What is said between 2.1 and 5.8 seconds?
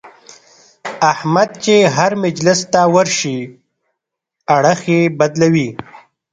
مجلس ته ورشي اړخ یې بدلوي.